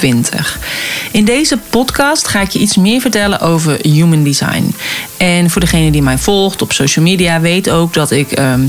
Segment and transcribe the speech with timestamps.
[0.00, 0.58] 120.
[1.10, 4.74] In deze podcast ga ik je iets meer vertellen over human design.
[5.16, 8.60] En voor degene die mij volgt op social media weet ook dat ik ehm,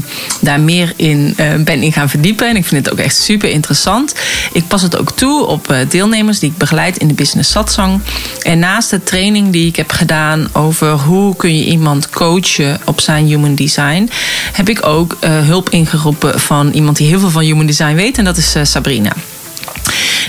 [0.41, 2.50] daar meer in uh, ben in gaan verdiepen.
[2.50, 4.16] En ik vind het ook echt super interessant.
[4.54, 8.02] Ik pas het ook toe op uh, deelnemers die ik begeleid in de business satsang.
[8.42, 13.02] En naast de training die ik heb gedaan over hoe kun je iemand coachen op
[13.02, 14.09] zijn human design,
[14.52, 18.17] heb ik ook uh, hulp ingeroepen van iemand die heel veel van human design weet.
[18.17, 19.14] En dat is Sabrina.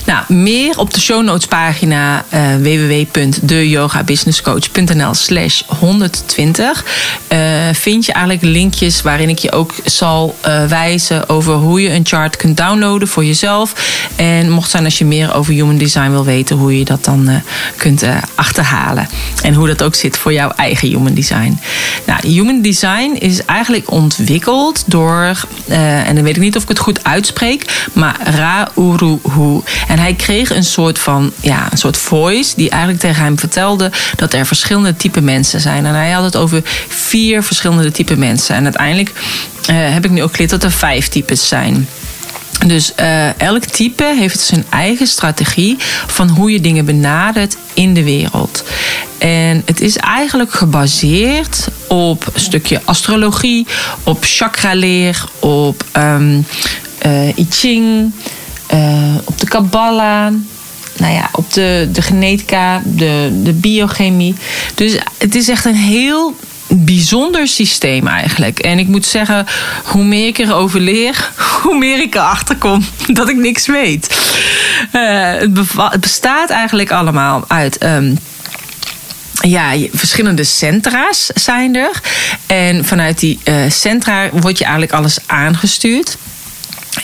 [0.04, 6.84] Nou, meer op de show notes pagina uh, www.deyogabusinesscoach.nl slash 120
[7.32, 7.38] uh,
[7.72, 12.06] vind je eigenlijk linkjes waarin ik je ook zal uh, wijzen over hoe je een
[12.06, 13.72] chart kunt downloaden voor jezelf.
[14.16, 17.42] En mocht zijn als je meer over human design wil weten, hoe je dat dan
[17.76, 19.08] kunt achterhalen.
[19.42, 21.60] En hoe dat ook zit voor jouw eigen human design.
[22.06, 25.36] Nou, human design is eigenlijk ontwikkeld door,
[25.68, 29.60] en dan weet ik niet of ik het goed uitspreek, maar Ra Uru Hu.
[29.94, 33.90] En hij kreeg een soort van ja, een soort voice die eigenlijk tegen hem vertelde
[34.16, 35.86] dat er verschillende type mensen zijn.
[35.86, 38.54] En hij had het over vier verschillende type mensen.
[38.54, 39.12] En uiteindelijk
[39.70, 41.88] uh, heb ik nu ook geleerd dat er vijf types zijn.
[42.66, 48.04] Dus uh, elk type heeft zijn eigen strategie van hoe je dingen benadert in de
[48.04, 48.64] wereld.
[49.18, 53.66] En het is eigenlijk gebaseerd op een stukje astrologie,
[54.02, 56.46] op chakra-leer, op um,
[57.36, 58.12] I Ching.
[58.72, 60.32] Uh, op de Kabbalah.
[60.96, 64.34] Nou ja, op de, de genetica, de, de biochemie.
[64.74, 66.36] Dus het is echt een heel
[66.68, 68.58] bijzonder systeem eigenlijk.
[68.58, 69.46] En ik moet zeggen,
[69.84, 71.30] hoe meer ik erover leer,
[71.62, 72.84] hoe meer ik erachter kom
[73.18, 74.18] dat ik niks weet.
[74.92, 75.32] Uh,
[75.90, 77.82] het, bestaat eigenlijk allemaal uit.
[77.82, 78.18] Um,
[79.40, 82.00] ja, verschillende centra's zijn er.
[82.46, 86.16] En vanuit die uh, centra wordt je eigenlijk alles aangestuurd.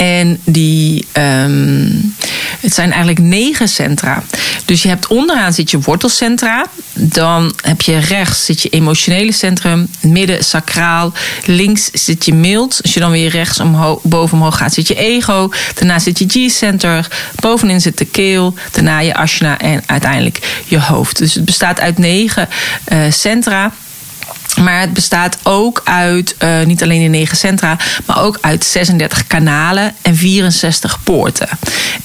[0.00, 2.14] En die, um,
[2.60, 4.22] het zijn eigenlijk negen centra.
[4.64, 6.66] Dus je hebt onderaan zit je wortelcentra.
[6.92, 9.88] Dan heb je rechts zit je emotionele centrum.
[10.00, 11.12] Midden sacraal.
[11.44, 12.78] Links zit je mild.
[12.82, 15.50] Als je dan weer rechts omhoog, boven omhoog gaat zit je ego.
[15.74, 17.08] Daarna zit je G-center.
[17.40, 18.54] Bovenin zit de keel.
[18.70, 21.18] Daarna je ashna en uiteindelijk je hoofd.
[21.18, 22.48] Dus het bestaat uit negen
[22.92, 23.72] uh, centra.
[24.54, 29.26] Maar het bestaat ook uit eh, niet alleen de negen centra, maar ook uit 36
[29.26, 31.48] kanalen en 64 poorten.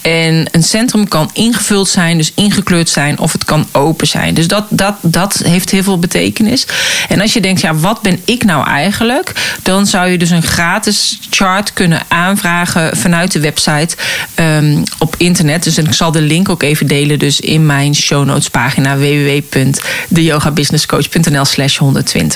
[0.01, 4.33] En een centrum kan ingevuld zijn, dus ingekleurd zijn, of het kan open zijn.
[4.33, 6.67] Dus dat, dat, dat heeft heel veel betekenis.
[7.09, 9.31] En als je denkt, ja, wat ben ik nou eigenlijk?
[9.63, 13.95] Dan zou je dus een gratis chart kunnen aanvragen vanuit de website
[14.33, 15.63] ehm, op internet.
[15.63, 21.77] Dus ik zal de link ook even delen, dus in mijn show notes pagina www.deyogabusinesscoach.nl/slash
[21.77, 22.34] 120.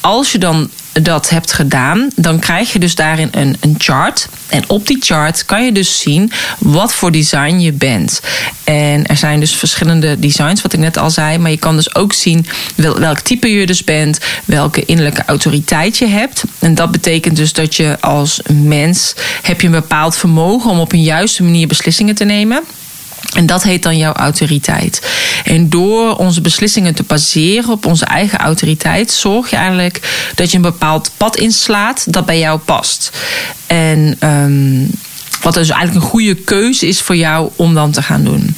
[0.00, 0.70] Als je dan
[1.02, 4.28] dat hebt gedaan, dan krijg je dus daarin een, een chart.
[4.48, 8.20] En op die chart kan je dus zien wat voor design je bent.
[8.64, 11.38] En er zijn dus verschillende designs, wat ik net al zei.
[11.38, 16.06] Maar je kan dus ook zien welk type je dus bent, welke innerlijke autoriteit je
[16.06, 16.44] hebt.
[16.58, 20.92] En dat betekent dus dat je als mens heb je een bepaald vermogen om op
[20.92, 22.62] een juiste manier beslissingen te nemen.
[23.32, 25.02] En dat heet dan jouw autoriteit.
[25.44, 30.56] En door onze beslissingen te baseren op onze eigen autoriteit, zorg je eigenlijk dat je
[30.56, 33.10] een bepaald pad inslaat dat bij jou past.
[33.66, 34.16] En.
[34.28, 34.90] Um,
[35.44, 38.56] wat dus eigenlijk een goede keuze is voor jou om dan te gaan doen.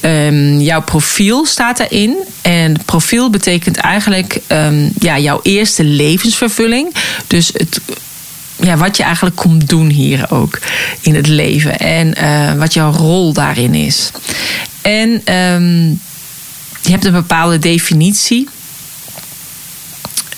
[0.00, 2.16] Um, jouw profiel staat erin.
[2.42, 6.94] En profiel betekent eigenlijk um, ja, jouw eerste levensvervulling.
[7.26, 7.80] Dus het
[8.62, 10.58] ja, wat je eigenlijk komt doen hier ook
[11.00, 11.78] in het leven.
[11.78, 14.10] En uh, wat jouw rol daarin is.
[14.82, 16.00] En um,
[16.82, 18.48] je hebt een bepaalde definitie.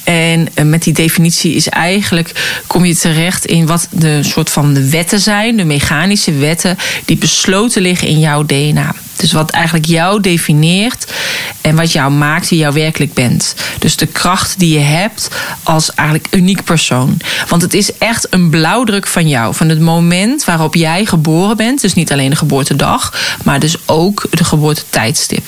[0.04, 4.74] En uh, met die definitie is eigenlijk kom je terecht in wat de soort van
[4.74, 8.94] de wetten zijn, de mechanische wetten die besloten liggen in jouw DNA.
[9.16, 11.12] Dus wat eigenlijk jou definieert
[11.60, 13.54] en wat jou maakt wie jou werkelijk bent.
[13.78, 15.28] Dus de kracht die je hebt
[15.62, 17.20] als eigenlijk uniek persoon.
[17.48, 19.54] Want het is echt een blauwdruk van jou.
[19.54, 21.80] Van het moment waarop jij geboren bent.
[21.80, 23.14] Dus niet alleen de geboortedag,
[23.44, 25.46] maar dus ook de geboortetijdstip.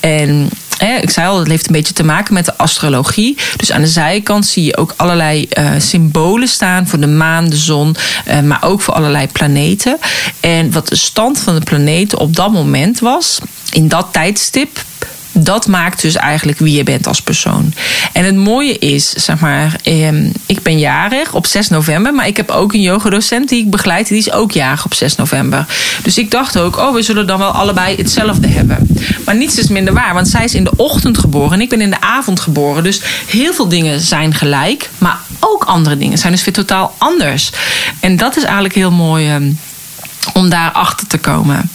[0.00, 3.38] En ik zei al, het heeft een beetje te maken met de astrologie.
[3.56, 7.56] Dus aan de zijkant zie je ook allerlei uh, symbolen staan voor de maan, de
[7.56, 7.96] zon,
[8.28, 9.98] uh, maar ook voor allerlei planeten.
[10.40, 13.38] En wat de stand van de planeten op dat moment was,
[13.70, 14.84] in dat tijdstip,
[15.38, 17.72] dat maakt dus eigenlijk wie je bent als persoon.
[18.12, 22.36] En het mooie is, zeg maar, ehm, ik ben jarig op 6 november, maar ik
[22.36, 25.66] heb ook een yogadocent die ik begeleid, die is ook jarig op 6 november.
[26.02, 28.88] Dus ik dacht ook, oh, we zullen dan wel allebei hetzelfde hebben.
[29.24, 31.80] Maar niets is minder waar, want zij is in de ochtend geboren en ik ben
[31.80, 32.82] in de avond geboren.
[32.82, 37.50] Dus heel veel dingen zijn gelijk, maar ook andere dingen zijn dus weer totaal anders.
[38.00, 39.54] En dat is eigenlijk heel mooi.
[40.32, 41.70] Om daar achter te komen.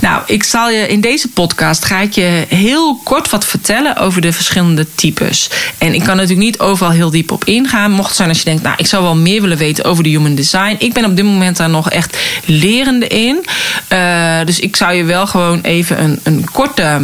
[0.00, 4.20] Nou, ik zal je in deze podcast ga ik je heel kort wat vertellen over
[4.20, 5.50] de verschillende types.
[5.78, 7.90] En ik kan natuurlijk niet overal heel diep op ingaan.
[7.90, 10.08] Mocht het zijn als je denkt, nou, ik zou wel meer willen weten over de
[10.08, 10.76] human design.
[10.78, 13.44] Ik ben op dit moment daar nog echt lerende in.
[13.92, 17.00] Uh, dus ik zou je wel gewoon even een, een korte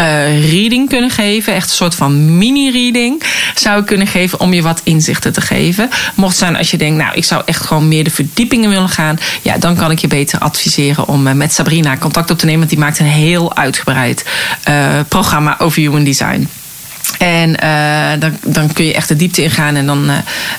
[0.00, 1.54] uh, reading kunnen geven.
[1.54, 3.22] Echt een soort van mini-reading
[3.54, 5.88] zou ik kunnen geven om je wat inzichten te geven.
[6.14, 9.18] Mocht zijn als je denkt, nou, ik zou echt gewoon meer de verdiepingen willen gaan.
[9.42, 12.60] Ja, dan kan ik je beter adviseren om uh, met Sabrina contact op te nemen.
[12.60, 14.24] Want die maakt een heel uitgebreid
[14.68, 16.48] uh, programma over human design.
[17.18, 20.16] En uh, dan, dan kun je echt de diepte ingaan en dan uh,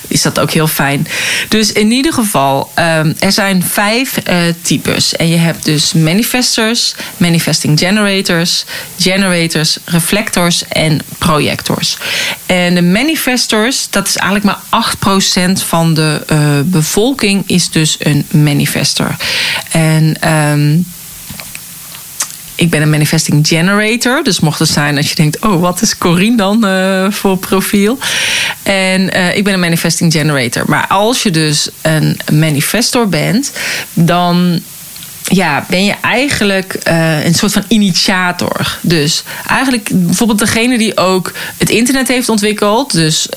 [0.07, 1.07] is dat ook heel fijn.
[1.49, 5.15] Dus in ieder geval, um, er zijn vijf uh, types.
[5.15, 8.65] En je hebt dus manifestors, manifesting generators,
[8.99, 11.97] generators, reflectors en projectors.
[12.45, 14.83] En de manifestors, dat is eigenlijk maar
[15.59, 16.21] 8% van de
[16.65, 19.15] bevolking, is dus een manifestor.
[19.71, 20.85] En um,
[22.55, 24.23] ik ben een manifesting generator.
[24.23, 27.97] Dus mocht het zijn als je denkt: oh, wat is Corine dan uh, voor profiel?
[28.63, 30.63] En uh, ik ben een manifesting generator.
[30.67, 33.51] Maar als je dus een manifestor bent,
[33.93, 34.61] dan
[35.23, 38.77] ja, ben je eigenlijk uh, een soort van initiator.
[38.81, 43.27] Dus eigenlijk bijvoorbeeld degene die ook het internet heeft ontwikkeld, dus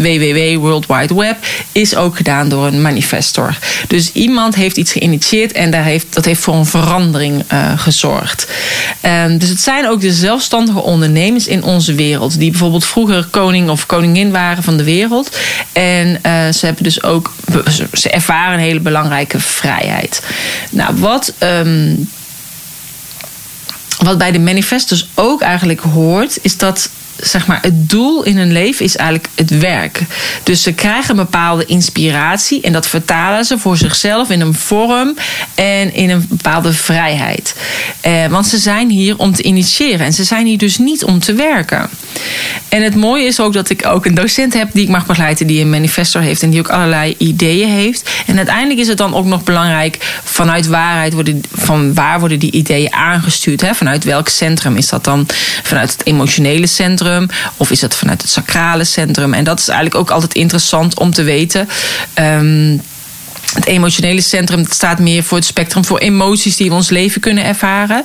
[0.00, 1.36] www, World Wide Web,
[1.72, 3.58] is ook gedaan door een manifestor.
[3.88, 8.48] Dus iemand heeft iets geïnitieerd en daar heeft, dat heeft voor een verandering uh, gezorgd.
[9.02, 13.68] Um, dus het zijn ook de zelfstandige ondernemers in onze wereld, die bijvoorbeeld vroeger koning
[13.70, 15.38] of koningin waren van de wereld.
[15.72, 16.20] En
[16.54, 17.34] ze hebben dus ook,
[17.92, 20.22] ze ervaren een hele belangrijke vrijheid.
[20.70, 21.32] Nou, wat wat.
[21.42, 22.08] Um,
[23.96, 28.52] wat bij de manifestos ook eigenlijk hoort, is dat zeg maar, het doel in hun
[28.52, 30.00] leven is eigenlijk het werk.
[30.42, 35.16] Dus ze krijgen een bepaalde inspiratie en dat vertalen ze voor zichzelf in een vorm
[35.54, 37.54] en in een bepaalde vrijheid.
[38.00, 41.20] Eh, want ze zijn hier om te initiëren en ze zijn hier dus niet om
[41.20, 41.90] te werken.
[42.68, 45.46] En het mooie is ook dat ik ook een docent heb die ik mag begeleiden,
[45.46, 48.10] die een manifestor heeft en die ook allerlei ideeën heeft.
[48.26, 52.50] En uiteindelijk is het dan ook nog belangrijk vanuit waarheid worden, van waar worden die
[52.50, 53.60] ideeën aangestuurd?
[53.60, 53.74] Hè?
[53.74, 55.26] Vanuit welk centrum is dat dan?
[55.62, 59.34] Vanuit het emotionele centrum of is het vanuit het sacrale centrum?
[59.34, 61.68] En dat is eigenlijk ook altijd interessant om te weten.
[62.18, 62.80] Um,
[63.56, 67.44] het emotionele centrum staat meer voor het spectrum voor emoties die we ons leven kunnen
[67.44, 68.04] ervaren.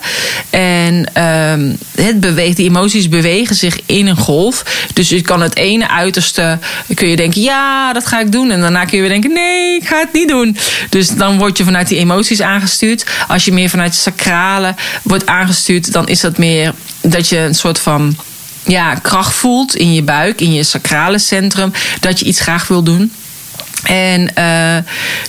[0.50, 4.64] En um, het beweegt, die emoties bewegen zich in een golf.
[4.94, 6.60] Dus je kan het ene uiterste,
[6.94, 8.52] kun je denken, ja, dat ga ik doen.
[8.52, 10.58] En daarna kun je weer denken, nee, ik ga het niet doen.
[10.90, 13.06] Dus dan word je vanuit die emoties aangestuurd.
[13.28, 17.56] Als je meer vanuit het sacrale wordt aangestuurd, dan is dat meer dat je een
[17.56, 18.18] soort van
[18.66, 22.84] ja, kracht voelt in je buik, in je sacrale centrum, dat je iets graag wil
[22.84, 23.12] doen.
[23.84, 24.78] En uh,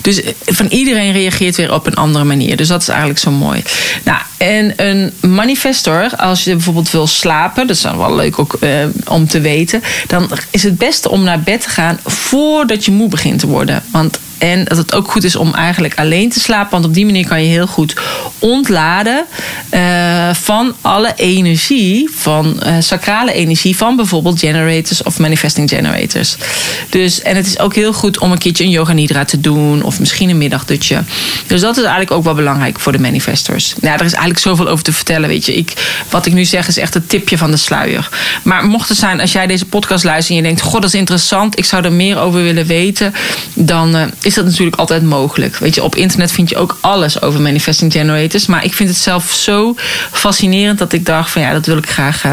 [0.02, 2.56] dus van iedereen reageert weer op een andere manier.
[2.56, 3.62] Dus dat is eigenlijk zo mooi.
[4.04, 8.56] Nou, en een manifestor, als je bijvoorbeeld wil slapen, dat is dan wel leuk ook
[8.60, 8.70] uh,
[9.04, 13.08] om te weten, dan is het beste om naar bed te gaan voordat je moe
[13.08, 13.82] begint te worden.
[13.92, 16.70] Want en dat het ook goed is om eigenlijk alleen te slapen.
[16.70, 17.96] Want op die manier kan je heel goed
[18.38, 19.24] ontladen
[19.74, 26.36] uh, van alle energie, van uh, sacrale energie, van bijvoorbeeld generators of manifesting generators.
[26.88, 29.82] Dus, en het is ook heel goed om een keertje een yoga nidra te doen,
[29.82, 31.02] of misschien een middagdutje.
[31.46, 33.74] Dus dat is eigenlijk ook wel belangrijk voor de manifestors.
[33.80, 35.28] Nou, er is eigenlijk zoveel over te vertellen.
[35.28, 35.72] Weet je, ik,
[36.10, 38.08] wat ik nu zeg is echt het tipje van de sluier.
[38.42, 40.98] Maar mocht het zijn, als jij deze podcast luistert en je denkt: God, dat is
[40.98, 43.14] interessant, ik zou er meer over willen weten,
[43.54, 45.56] dan uh, is dat natuurlijk altijd mogelijk.
[45.56, 48.46] Weet je, op internet vind je ook alles over manifesting generators.
[48.46, 49.74] Maar ik vind het zelf zo
[50.12, 52.24] fascinerend dat ik dacht: van ja, dat wil ik graag.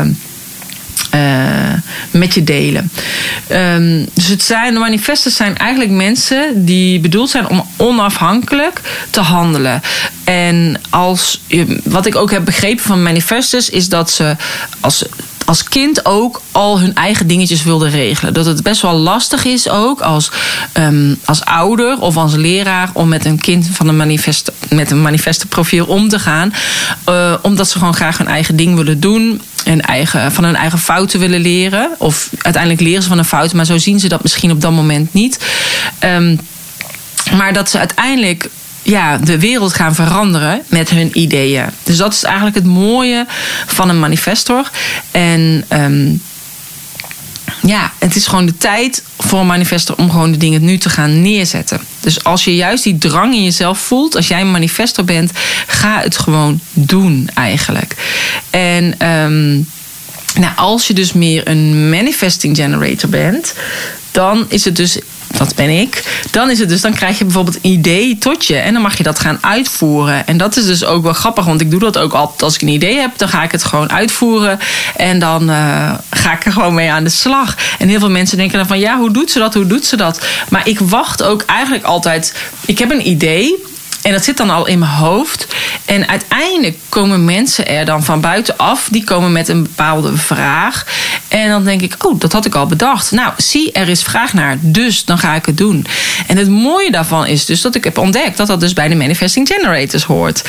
[1.15, 1.73] Uh,
[2.11, 2.91] met je delen.
[3.51, 9.19] Um, dus het zijn, de manifestors zijn eigenlijk mensen die bedoeld zijn om onafhankelijk te
[9.19, 9.81] handelen.
[10.23, 11.41] En als,
[11.83, 14.35] wat ik ook heb begrepen van manifestors is dat ze
[14.79, 15.05] als
[15.49, 18.33] als kind ook al hun eigen dingetjes wilden regelen.
[18.33, 20.31] Dat het best wel lastig is ook als,
[20.73, 25.01] um, als ouder of als leraar om met een kind van een manifest, met een
[25.01, 26.53] manifestenprofiel om te gaan.
[27.09, 29.41] Uh, omdat ze gewoon graag hun eigen ding willen doen.
[29.63, 31.89] En eigen, van hun eigen fouten willen leren.
[31.97, 34.71] Of uiteindelijk leren ze van een fout, maar zo zien ze dat misschien op dat
[34.71, 35.39] moment niet.
[35.99, 36.39] Um,
[37.37, 38.49] maar dat ze uiteindelijk
[38.89, 41.65] ja, de wereld gaan veranderen met hun ideeën.
[41.84, 43.25] Dus dat is eigenlijk het mooie
[43.67, 44.69] van een manifestor.
[45.12, 46.13] En ehm,
[47.62, 50.89] ja, het is gewoon de tijd voor een manifestor om gewoon de dingen nu te
[50.89, 51.81] gaan neerzetten.
[52.00, 55.31] Dus als je juist die drang in jezelf voelt, als jij een manifestor bent,
[55.67, 57.96] ga het gewoon doen eigenlijk.
[58.50, 59.69] En um,
[60.39, 63.53] nou, als je dus meer een manifesting generator bent,
[64.12, 65.00] dan is het dus
[65.38, 66.24] dat ben ik.
[66.31, 68.55] Dan is het dus, dan krijg je bijvoorbeeld een idee tot je.
[68.55, 70.27] En dan mag je dat gaan uitvoeren.
[70.27, 72.62] En dat is dus ook wel grappig, want ik doe dat ook altijd als ik
[72.62, 73.17] een idee heb.
[73.17, 74.59] Dan ga ik het gewoon uitvoeren.
[74.95, 77.55] En dan uh, ga ik er gewoon mee aan de slag.
[77.79, 79.53] En heel veel mensen denken dan van, ja, hoe doet ze dat?
[79.53, 80.25] Hoe doet ze dat?
[80.50, 82.33] Maar ik wacht ook eigenlijk altijd.
[82.65, 83.67] Ik heb een idee.
[84.01, 85.47] En dat zit dan al in mijn hoofd.
[85.85, 88.87] En uiteindelijk komen mensen er dan van buitenaf.
[88.91, 90.85] Die komen met een bepaalde vraag.
[91.27, 93.11] En dan denk ik, oh, dat had ik al bedacht.
[93.11, 94.57] Nou, zie, er is vraag naar.
[94.61, 95.85] Dus dan ga ik het doen.
[96.27, 98.95] En het mooie daarvan is dus dat ik heb ontdekt dat dat dus bij de
[98.95, 100.41] Manifesting Generators hoort.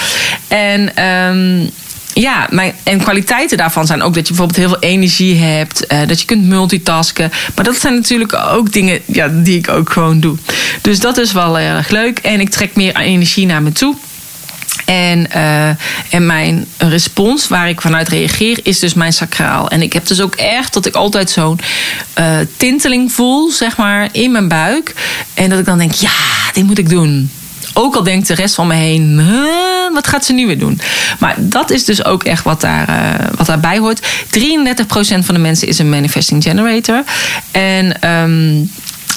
[0.48, 1.70] En um,
[2.14, 5.98] ja, mijn, en kwaliteiten daarvan zijn ook dat je bijvoorbeeld heel veel energie hebt, uh,
[6.06, 7.30] dat je kunt multitasken.
[7.54, 10.36] Maar dat zijn natuurlijk ook dingen ja, die ik ook gewoon doe.
[10.80, 12.18] Dus dat is wel erg leuk.
[12.18, 13.96] En ik trek meer energie naar me toe.
[14.84, 15.68] En, uh,
[16.10, 19.68] en mijn respons waar ik vanuit reageer is dus mijn sacraal.
[19.68, 21.60] En ik heb dus ook echt dat ik altijd zo'n
[22.18, 24.94] uh, tinteling voel, zeg maar, in mijn buik.
[25.34, 26.10] En dat ik dan denk, ja,
[26.52, 27.30] dit moet ik doen.
[27.74, 29.22] Ook al denkt de rest van me heen,
[29.92, 30.80] wat gaat ze nu weer doen?
[31.18, 34.00] Maar dat is dus ook echt wat, daar, uh, wat daarbij hoort.
[34.00, 37.04] 33% van de mensen is een manifesting generator.
[37.50, 38.70] En um,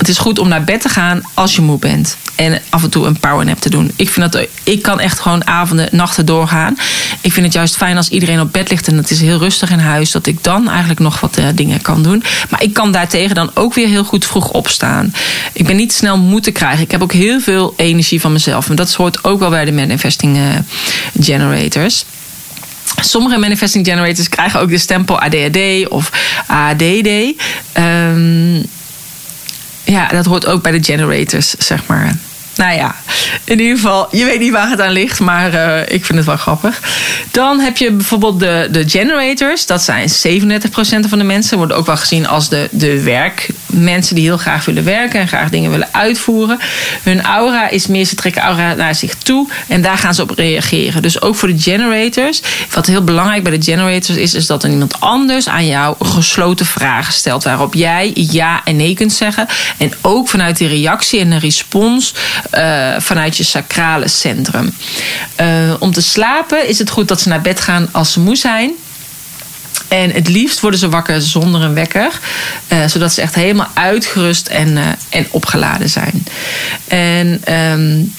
[0.04, 2.18] het is goed om naar bed te gaan als je moe bent.
[2.36, 3.92] En af en toe een powernap te doen.
[3.96, 6.78] Ik, vind dat, ik kan echt gewoon avonden, nachten doorgaan.
[7.22, 9.70] Ik vind het juist fijn als iedereen op bed ligt en het is heel rustig
[9.70, 10.12] in huis.
[10.12, 12.24] Dat ik dan eigenlijk nog wat uh, dingen kan doen.
[12.50, 15.14] Maar ik kan daartegen dan ook weer heel goed vroeg opstaan.
[15.54, 16.84] Ik ben niet snel moe te krijgen.
[16.84, 18.70] Ik heb ook heel veel energie van mezelf.
[18.70, 20.44] En dat hoort ook wel bij de manifesting uh,
[21.20, 22.06] generators.
[23.02, 26.12] Sommige manifesting generators krijgen ook de stempel ADHD of
[26.48, 27.10] ADD.
[29.84, 32.16] Ja, dat hoort ook bij de generators, zeg maar.
[32.56, 32.96] Nou ja,
[33.44, 36.26] in ieder geval, je weet niet waar het aan ligt, maar uh, ik vind het
[36.26, 36.82] wel grappig.
[37.32, 41.86] Dan heb je bijvoorbeeld de, de generators, dat zijn 37% van de mensen, worden ook
[41.86, 43.04] wel gezien als de, de
[43.74, 46.60] werkmensen die heel graag willen werken en graag dingen willen uitvoeren.
[47.04, 50.30] Hun aura is meer, ze trekken aura naar zich toe en daar gaan ze op
[50.30, 51.02] reageren.
[51.02, 54.70] Dus ook voor de generators, wat heel belangrijk bij de generators is, is dat er
[54.70, 59.48] iemand anders aan jou gesloten vragen stelt, waarop jij ja en nee kunt zeggen.
[59.78, 62.14] En ook vanuit die reactie en de respons
[62.54, 64.74] uh, vanuit je sacrale centrum.
[65.42, 68.36] Uh, om te slapen is het goed dat ze naar bed gaan als ze moe
[68.36, 68.72] zijn.
[69.88, 72.20] En het liefst worden ze wakker zonder een wekker.
[72.74, 76.24] Uh, zodat ze echt helemaal uitgerust en, en opgeladen zijn.
[76.88, 78.14] En um,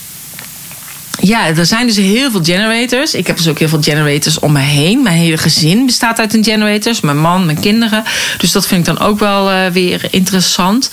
[1.21, 3.15] ja, er zijn dus heel veel generators.
[3.15, 5.03] Ik heb dus ook heel veel generators om me heen.
[5.03, 7.01] Mijn hele gezin bestaat uit een generators.
[7.01, 8.05] Mijn man, mijn kinderen.
[8.39, 10.91] Dus dat vind ik dan ook wel uh, weer interessant.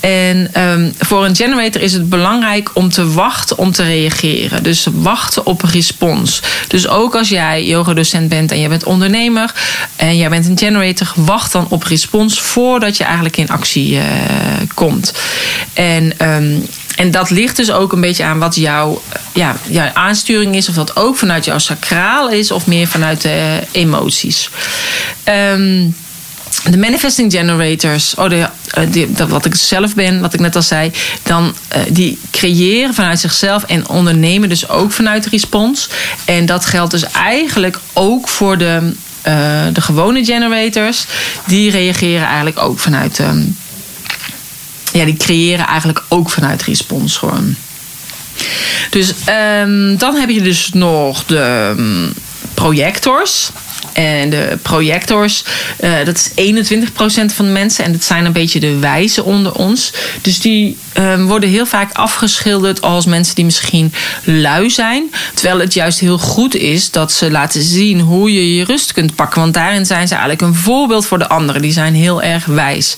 [0.00, 4.62] En um, voor een generator is het belangrijk om te wachten om te reageren.
[4.62, 6.42] Dus wachten op een respons.
[6.68, 9.52] Dus ook als jij yogadocent bent en jij bent ondernemer
[9.96, 14.02] en jij bent een generator, wacht dan op respons voordat je eigenlijk in actie uh,
[14.74, 15.12] komt.
[15.72, 16.66] En um,
[16.96, 20.68] en dat ligt dus ook een beetje aan wat jouw, ja, jouw aansturing is.
[20.68, 24.50] Of dat ook vanuit jouw sacraal is of meer vanuit de emoties.
[25.52, 25.96] Um,
[26.70, 30.92] de manifesting generators, oh de, dat wat ik zelf ben, wat ik net al zei,
[31.22, 31.54] dan
[31.88, 35.88] die creëren vanuit zichzelf en ondernemen dus ook vanuit respons.
[36.24, 38.92] En dat geldt dus eigenlijk ook voor de,
[39.72, 41.04] de gewone generators.
[41.44, 43.18] Die reageren eigenlijk ook vanuit.
[43.18, 43.56] Um,
[44.96, 47.54] ja, die creëren eigenlijk ook vanuit respons gewoon.
[48.90, 49.12] Dus
[49.62, 52.12] um, dan heb je dus nog de um,
[52.54, 53.50] projectors.
[53.92, 55.44] En de projectors,
[55.80, 56.90] uh, dat is 21%
[57.34, 57.84] van de mensen.
[57.84, 59.92] En dat zijn een beetje de wijzen onder ons.
[60.20, 63.92] Dus die um, worden heel vaak afgeschilderd als mensen die misschien
[64.24, 65.12] lui zijn.
[65.34, 69.14] Terwijl het juist heel goed is dat ze laten zien hoe je je rust kunt
[69.14, 69.40] pakken.
[69.40, 71.62] Want daarin zijn ze eigenlijk een voorbeeld voor de anderen.
[71.62, 72.96] Die zijn heel erg wijs.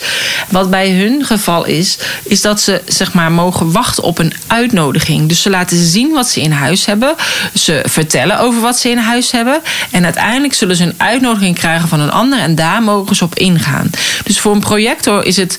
[0.49, 5.29] Wat bij hun geval is, is dat ze zeg maar mogen wachten op een uitnodiging.
[5.29, 7.15] Dus ze laten zien wat ze in huis hebben.
[7.55, 9.61] Ze vertellen over wat ze in huis hebben.
[9.91, 12.39] En uiteindelijk zullen ze een uitnodiging krijgen van een ander.
[12.39, 13.91] En daar mogen ze op ingaan.
[14.25, 15.59] Dus voor een projector is het,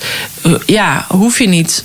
[0.66, 1.84] ja, hoef je niet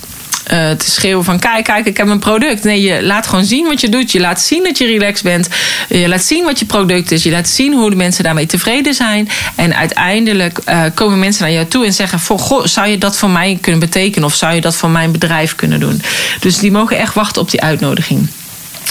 [0.51, 2.63] uh, te schreeuwen van kijk, kijk, ik heb een product.
[2.63, 4.11] Nee, je laat gewoon zien wat je doet.
[4.11, 5.49] Je laat zien dat je relaxed bent.
[5.89, 7.23] Je laat zien wat je product is.
[7.23, 9.29] Je laat zien hoe de mensen daarmee tevreden zijn.
[9.55, 13.17] En uiteindelijk uh, komen mensen naar jou toe en zeggen: voor, goh, zou je dat
[13.17, 14.27] voor mij kunnen betekenen?
[14.27, 16.01] Of zou je dat voor mijn bedrijf kunnen doen?
[16.39, 18.29] Dus die mogen echt wachten op die uitnodiging.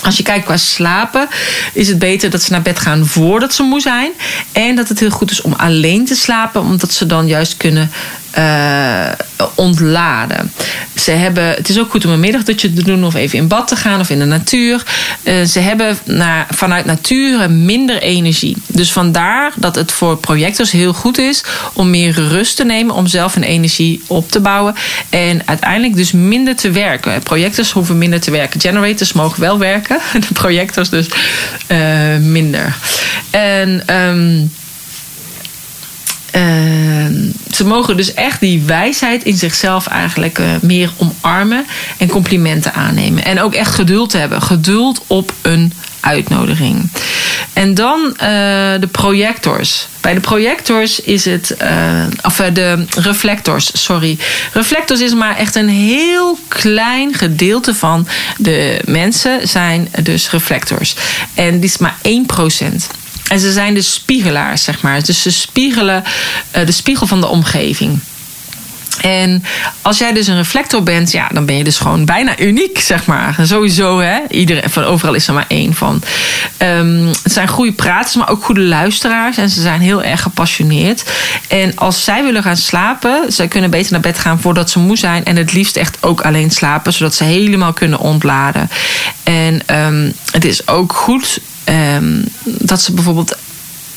[0.02, 1.28] Als je kijkt qua slapen,
[1.72, 4.10] is het beter dat ze naar bed gaan voordat ze moe zijn.
[4.52, 7.90] En dat het heel goed is om alleen te slapen, omdat ze dan juist kunnen
[8.38, 9.12] uh,
[9.54, 10.52] ontladen.
[11.04, 13.68] Ze hebben, het is ook goed om een middagdutje te doen of even in bad
[13.68, 14.82] te gaan of in de natuur.
[15.22, 18.56] Uh, ze hebben naar, vanuit nature minder energie.
[18.66, 23.06] Dus vandaar dat het voor projectors heel goed is om meer rust te nemen om
[23.06, 24.74] zelf hun energie op te bouwen.
[25.08, 27.22] En uiteindelijk dus minder te werken.
[27.22, 28.60] Projectors hoeven minder te werken.
[28.60, 29.98] Generators mogen wel werken.
[30.28, 31.06] De projectors dus
[31.68, 32.76] uh, minder.
[33.30, 34.48] En uh,
[37.50, 41.66] ze mogen dus echt die wijsheid in zichzelf eigenlijk uh, meer omarmen
[41.98, 43.24] en complimenten aannemen.
[43.24, 44.42] En ook echt geduld hebben.
[44.42, 46.90] Geduld op een uitnodiging.
[47.52, 48.18] En dan uh,
[48.80, 49.88] de projectors.
[50.00, 51.54] Bij de projectors is het.
[51.62, 54.18] Uh, of de reflectors, sorry.
[54.52, 60.96] Reflectors is maar echt een heel klein gedeelte van de mensen zijn dus reflectors.
[61.34, 63.03] En die is maar 1%.
[63.28, 65.04] En ze zijn de spiegelaars, zeg maar.
[65.04, 66.04] Dus ze spiegelen
[66.56, 68.00] uh, de spiegel van de omgeving.
[69.04, 69.44] En
[69.82, 73.06] als jij dus een reflector bent, ja, dan ben je dus gewoon bijna uniek, zeg
[73.06, 73.36] maar.
[73.42, 74.18] Sowieso, hè.
[74.28, 76.02] Iedereen, van overal is er maar één van.
[76.58, 79.36] Um, het zijn goede praters, maar ook goede luisteraars.
[79.36, 81.04] En ze zijn heel erg gepassioneerd.
[81.48, 84.96] En als zij willen gaan slapen, zij kunnen beter naar bed gaan voordat ze moe
[84.96, 85.24] zijn.
[85.24, 88.70] En het liefst echt ook alleen slapen, zodat ze helemaal kunnen ontladen.
[89.22, 91.38] En um, het is ook goed
[91.96, 93.36] um, dat ze bijvoorbeeld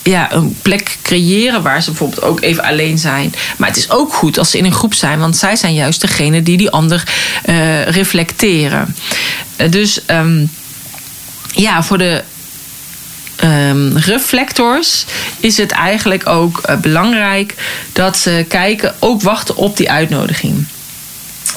[0.10, 3.34] ja, een plek creëren waar ze bijvoorbeeld ook even alleen zijn.
[3.58, 6.02] Maar het is ook goed als ze in een groep zijn, want zij zijn juist
[6.02, 7.04] degene die die ander
[7.46, 8.96] uh, reflecteren.
[9.58, 10.52] Uh, dus um,
[11.54, 12.24] ja, voor de
[13.44, 15.06] um, reflectors
[15.40, 17.54] is het eigenlijk ook uh, belangrijk
[17.94, 20.66] dat ze kijken, ook wachten op die uitnodiging.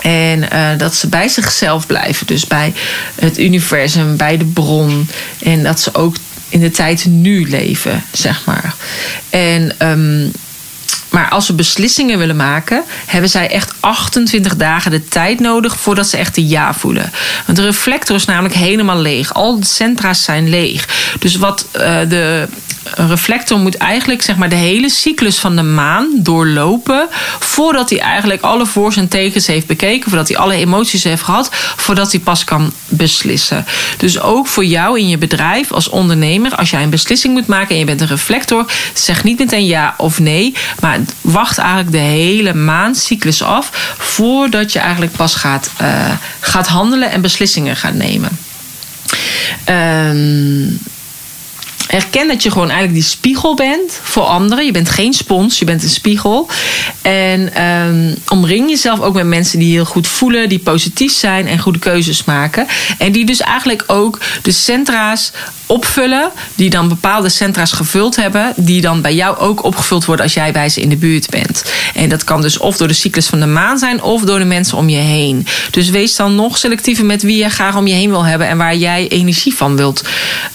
[0.02, 2.26] En dat ze bij zichzelf blijven.
[2.26, 2.72] Dus bij
[3.14, 5.08] het universum, bij de bron.
[5.42, 6.16] En dat ze ook
[6.50, 8.74] in de tijd nu leven, zeg maar.
[9.30, 10.32] En um,
[11.10, 16.08] maar als ze beslissingen willen maken, hebben zij echt 28 dagen de tijd nodig voordat
[16.08, 17.12] ze echt een ja voelen.
[17.46, 19.34] Want de reflector is namelijk helemaal leeg.
[19.34, 20.88] Al de centra's zijn leeg.
[21.18, 22.48] Dus wat uh, de
[22.82, 27.08] reflector moet eigenlijk zeg maar, de hele cyclus van de maan doorlopen.
[27.38, 30.08] Voordat hij eigenlijk alle voor's en tegens heeft bekeken.
[30.08, 31.48] Voordat hij alle emoties heeft gehad.
[31.76, 33.64] Voordat hij pas kan beslissen.
[33.96, 36.54] Dus ook voor jou in je bedrijf als ondernemer.
[36.54, 38.72] Als jij een beslissing moet maken en je bent een reflector.
[38.94, 40.54] Zeg niet meteen ja of nee.
[40.80, 43.94] Maar wacht eigenlijk de hele maancyclus af.
[43.98, 48.38] Voordat je eigenlijk pas gaat, uh, gaat handelen en beslissingen gaat nemen.
[49.68, 50.80] Um,
[51.90, 54.64] Erken dat je gewoon eigenlijk die spiegel bent voor anderen.
[54.64, 56.48] Je bent geen spons, je bent een spiegel.
[57.02, 61.58] En um, omring jezelf ook met mensen die heel goed voelen, die positief zijn en
[61.58, 62.66] goede keuzes maken.
[62.98, 65.32] En die dus eigenlijk ook de centra's
[65.70, 70.34] opvullen, die dan bepaalde centra's gevuld hebben, die dan bij jou ook opgevuld worden als
[70.34, 71.64] jij bij ze in de buurt bent.
[71.94, 74.44] En dat kan dus of door de cyclus van de maan zijn of door de
[74.44, 75.46] mensen om je heen.
[75.70, 78.56] Dus wees dan nog selectiever met wie je graag om je heen wil hebben en
[78.56, 80.04] waar jij energie van wilt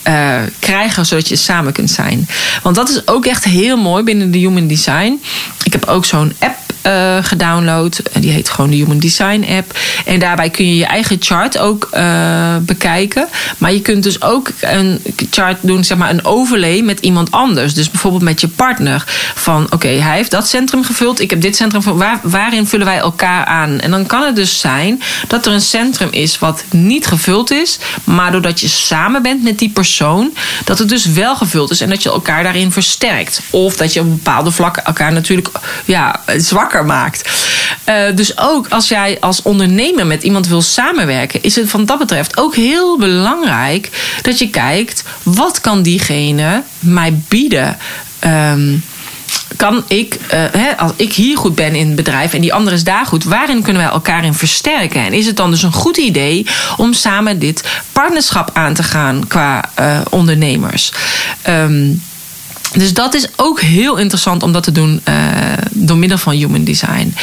[0.08, 2.28] uh, krijgen, zodat je samen kunt zijn.
[2.63, 5.21] Want dat is ook echt heel mooi binnen de Human Design.
[5.63, 8.02] Ik heb ook zo'n app uh, gedownload.
[8.19, 9.78] Die heet gewoon de Human Design app.
[10.06, 13.28] En daarbij kun je je eigen chart ook uh, bekijken.
[13.58, 17.74] Maar je kunt dus ook een chart doen, zeg maar een overlay met iemand anders.
[17.74, 19.04] Dus bijvoorbeeld met je partner.
[19.36, 21.19] Van oké, hij heeft dat centrum gevuld.
[21.19, 22.00] Ik heb dit centrum gevuld.
[22.00, 23.80] Waar, waarin vullen wij elkaar aan?
[23.80, 27.80] En dan kan het dus zijn dat er een centrum is wat niet gevuld is.
[28.04, 30.34] Maar doordat je samen bent met die persoon,
[30.65, 31.82] dat het dus wel gevuld is.
[31.82, 33.41] En dat je elkaar daarin versterkt.
[33.50, 35.50] Of dat je op bepaalde vlakken elkaar natuurlijk
[35.86, 36.21] ja,
[36.83, 37.29] maakt.
[37.89, 41.97] Uh, dus ook als jij als ondernemer met iemand wil samenwerken, is het van dat
[41.97, 43.89] betreft ook heel belangrijk
[44.21, 47.77] dat je kijkt wat kan diegene mij bieden.
[48.25, 48.83] Um,
[49.57, 52.83] kan ik, hè, als ik hier goed ben in het bedrijf en die andere is
[52.83, 55.01] daar goed, waarin kunnen wij elkaar in versterken?
[55.01, 56.45] En is het dan dus een goed idee
[56.77, 60.91] om samen dit partnerschap aan te gaan qua uh, ondernemers?
[61.47, 62.01] Um,
[62.77, 65.15] dus dat is ook heel interessant om dat te doen uh,
[65.71, 67.13] door middel van human design.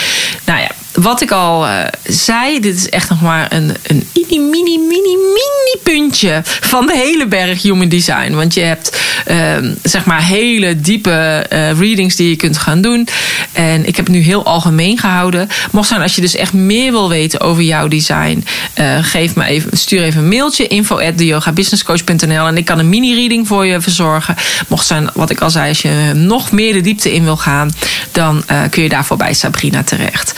[0.44, 4.38] Nou ja, wat ik al uh, zei, dit is echt nog maar een, een mini,
[4.38, 8.32] mini, mini, mini puntje van de hele berg human design.
[8.32, 13.08] Want je hebt uh, zeg maar hele diepe uh, readings die je kunt gaan doen.
[13.52, 15.48] En ik heb het nu heel algemeen gehouden.
[15.70, 18.44] Mocht zijn als je dus echt meer wil weten over jouw design,
[18.80, 23.46] uh, geef me even, stuur even een mailtje info at en ik kan een mini-reading
[23.46, 24.34] voor je verzorgen.
[24.68, 27.70] Mocht zijn, wat ik al zei, als je nog meer de diepte in wil gaan,
[28.12, 30.34] dan kun je daarvoor bij Sabrina terecht.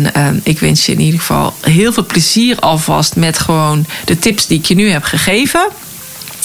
[0.00, 4.46] Uh, ik wens je in ieder geval heel veel plezier alvast met gewoon de tips
[4.46, 5.68] die ik je nu heb gegeven.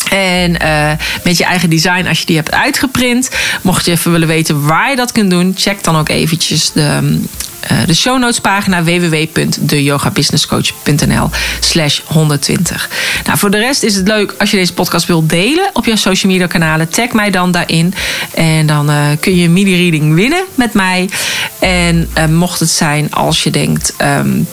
[0.10, 0.92] En uh,
[1.24, 3.30] met je eigen design, als je die hebt uitgeprint.
[3.62, 7.20] Mocht je even willen weten waar je dat kunt doen, check dan ook eventjes de,
[7.72, 12.90] uh, de show notes pagina www.deyogabusinesscoach.nl slash 120.
[13.26, 15.98] Nou, voor de rest is het leuk als je deze podcast wilt delen op je
[15.98, 16.90] social media kanalen.
[16.90, 17.94] Tag mij dan daarin.
[18.34, 21.10] En dan uh, kun je een mini-reading winnen met mij.
[21.60, 23.94] En mocht het zijn als je denkt...
[24.02, 24.48] Um,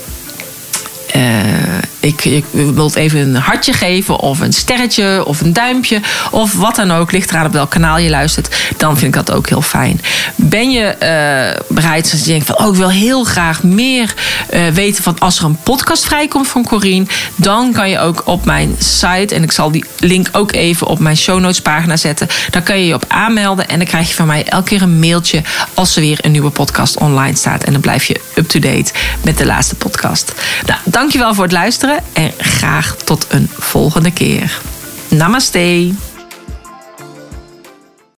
[2.00, 6.00] ik, ik wil even een hartje geven, of een sterretje, of een duimpje,
[6.30, 7.12] of wat dan ook.
[7.12, 8.56] Ligt eraan op welk kanaal je luistert.
[8.76, 10.00] Dan vind ik dat ook heel fijn.
[10.36, 14.14] Ben je uh, bereid, als je denkt van, oh, ik wil heel graag meer
[14.54, 18.44] uh, weten van als er een podcast vrijkomt van Corine, dan kan je ook op
[18.44, 22.28] mijn site, en ik zal die link ook even op mijn show notes pagina zetten.
[22.50, 24.98] Dan kan je je op aanmelden en dan krijg je van mij elke keer een
[24.98, 25.42] mailtje
[25.74, 27.64] als er weer een nieuwe podcast online staat.
[27.64, 30.32] En dan blijf je up-to-date met de laatste podcast.
[30.66, 34.60] Nou, dankjewel voor het luisteren en graag tot een volgende keer.
[35.08, 35.94] Namaste.